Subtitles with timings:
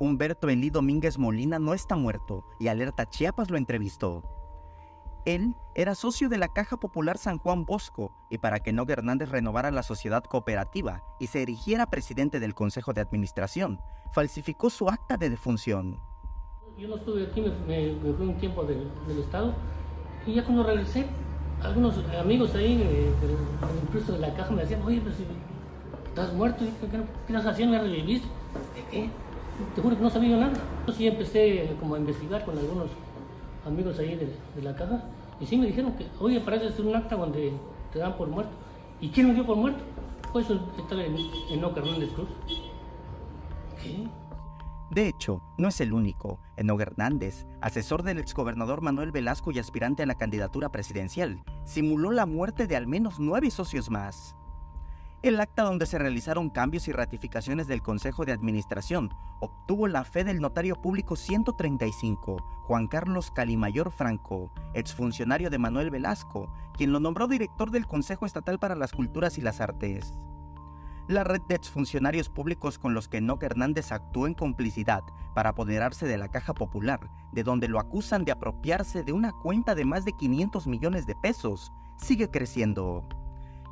[0.00, 4.22] Humberto Elí Domínguez Molina no está muerto y Alerta Chiapas lo entrevistó.
[5.26, 9.28] Él era socio de la Caja Popular San Juan Bosco y para que Nogue Hernández
[9.28, 13.78] renovara la sociedad cooperativa y se erigiera presidente del Consejo de Administración,
[14.14, 16.00] falsificó su acta de defunción.
[16.78, 19.52] Yo no estuve aquí, me, fui un tiempo del, Estado
[20.26, 21.08] y ya cuando regresé,
[21.62, 23.12] algunos amigos ahí, eh,
[23.82, 25.26] incluso de la caja, me decían, oye, pero si
[26.08, 27.76] estás muerto, ¿qué, estás haciendo?
[27.76, 28.28] ¿Me reviviste?
[28.74, 29.10] ¿De qué?
[29.74, 30.52] Te juro que no sabía nada.
[30.86, 32.90] Yo sí empecé como a investigar con algunos
[33.66, 35.02] amigos ahí de, la caja
[35.40, 37.52] y sí me dijeron que, oye, parece ser un acta donde
[37.92, 38.52] te dan por muerto.
[39.00, 39.82] ¿Y quién me dio por muerto?
[40.32, 41.16] Pues está en,
[41.50, 42.28] en Oca Hernández Cruz.
[43.82, 44.08] ¿Qué?
[44.90, 46.40] De hecho, no es el único.
[46.56, 52.26] Enoch Hernández, asesor del exgobernador Manuel Velasco y aspirante a la candidatura presidencial, simuló la
[52.26, 54.34] muerte de al menos nueve socios más.
[55.22, 59.10] El acta donde se realizaron cambios y ratificaciones del Consejo de Administración
[59.40, 66.50] obtuvo la fe del notario público 135, Juan Carlos Calimayor Franco, exfuncionario de Manuel Velasco,
[66.74, 70.14] quien lo nombró director del Consejo Estatal para las Culturas y las Artes.
[71.06, 75.02] La red de exfuncionarios públicos con los que Enoch Hernández actuó en complicidad
[75.34, 79.74] para apoderarse de la Caja Popular, de donde lo acusan de apropiarse de una cuenta
[79.74, 83.06] de más de 500 millones de pesos, sigue creciendo.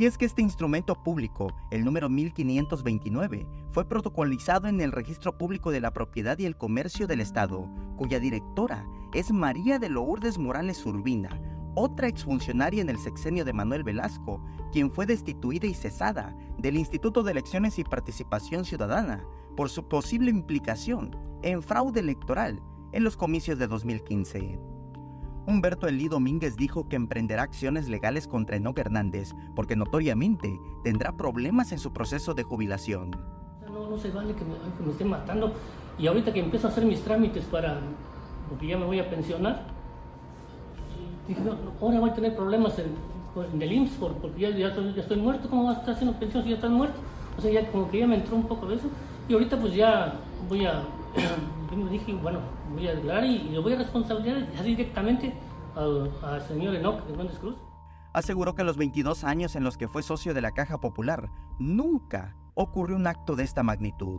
[0.00, 5.70] Y es que este instrumento público, el número 1529, fue protocolizado en el Registro Público
[5.70, 10.86] de la Propiedad y el Comercio del Estado, cuya directora es María de Lourdes Morales
[10.86, 11.38] Urbina,
[11.74, 17.22] otra exfuncionaria en el sexenio de Manuel Velasco, quien fue destituida y cesada del Instituto
[17.22, 19.22] de Elecciones y Participación Ciudadana
[19.54, 22.62] por su posible implicación en fraude electoral
[22.92, 24.69] en los comicios de 2015.
[25.46, 31.72] Humberto Elí Domínguez dijo que emprenderá acciones legales contra Enoch Hernández porque notoriamente tendrá problemas
[31.72, 33.10] en su proceso de jubilación.
[33.72, 35.54] No, no se vale que me, que estén matando
[35.98, 37.80] y ahorita que empiezo a hacer mis trámites para,
[38.48, 39.66] porque ya me voy a pensionar,
[41.28, 41.40] dije,
[41.80, 42.94] ahora voy a tener problemas en,
[43.52, 46.50] en el IMSS porque ya, ya, estoy, muerto, ¿cómo vas a estar haciendo pensión si
[46.50, 46.98] ya estás muerto?
[47.36, 48.88] O sea, ya como que ya me entró un poco de eso
[49.28, 50.14] y ahorita pues ya
[50.48, 50.82] voy a
[51.76, 52.40] me dije, bueno,
[52.72, 55.32] voy a declarar y, le voy a responsabilizar directamente
[55.76, 57.56] al señor Enoch Hernández Cruz.
[58.12, 61.30] Aseguró que en los 22 años en los que fue socio de la Caja Popular,
[61.60, 64.18] nunca ocurrió un acto de esta magnitud.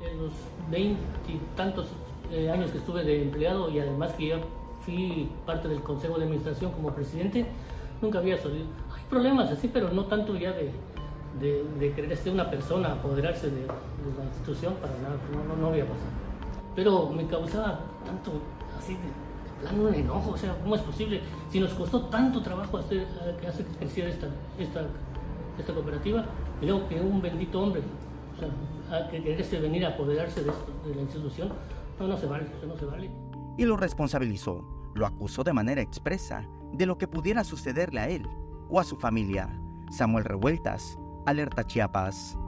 [0.00, 0.32] En los
[0.70, 1.86] 20 y tantos
[2.32, 4.40] eh, años que estuve de empleado y además que ya
[4.84, 7.46] fui parte del Consejo de Administración como presidente,
[8.02, 8.66] nunca había salido.
[8.92, 10.72] Hay problemas así, pero no tanto ya de,
[11.40, 15.68] de, de querer ser una persona, apoderarse de, la institución, para nada, no, no, no
[15.68, 16.28] había pasado
[16.78, 18.30] pero me causaba tanto,
[18.78, 19.00] así de,
[19.60, 21.20] plano un enojo, o sea, ¿cómo es posible?
[21.50, 23.04] Si nos costó tanto trabajo hacer,
[23.40, 24.28] que hace que creciera esta,
[24.60, 24.82] esta,
[25.58, 26.24] esta cooperativa,
[26.62, 30.94] luego que un bendito hombre, o sea, que quererse venir a apoderarse de, esto, de
[30.94, 31.48] la institución,
[31.98, 33.10] no, no se vale, no se vale.
[33.56, 38.24] Y lo responsabilizó, lo acusó de manera expresa de lo que pudiera sucederle a él
[38.70, 39.50] o a su familia.
[39.90, 40.96] Samuel Revueltas,
[41.26, 42.38] Alerta Chiapas.